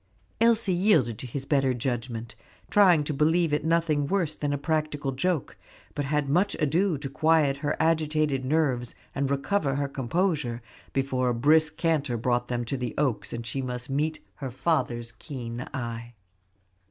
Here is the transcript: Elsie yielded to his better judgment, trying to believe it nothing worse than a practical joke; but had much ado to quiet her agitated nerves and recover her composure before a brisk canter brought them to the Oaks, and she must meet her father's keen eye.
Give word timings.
Elsie 0.39 0.73
yielded 0.73 1.19
to 1.19 1.27
his 1.27 1.45
better 1.45 1.75
judgment, 1.75 2.33
trying 2.71 3.03
to 3.03 3.13
believe 3.13 3.53
it 3.53 3.63
nothing 3.63 4.07
worse 4.07 4.33
than 4.33 4.51
a 4.51 4.57
practical 4.57 5.11
joke; 5.11 5.57
but 5.93 6.05
had 6.05 6.27
much 6.27 6.55
ado 6.55 6.97
to 6.97 7.07
quiet 7.07 7.57
her 7.57 7.77
agitated 7.79 8.43
nerves 8.43 8.95
and 9.13 9.29
recover 9.29 9.75
her 9.75 9.87
composure 9.87 10.59
before 10.91 11.29
a 11.29 11.35
brisk 11.35 11.77
canter 11.77 12.17
brought 12.17 12.47
them 12.47 12.65
to 12.65 12.77
the 12.77 12.95
Oaks, 12.97 13.31
and 13.31 13.45
she 13.45 13.61
must 13.61 13.91
meet 13.91 14.19
her 14.37 14.49
father's 14.49 15.11
keen 15.11 15.67
eye. 15.71 16.15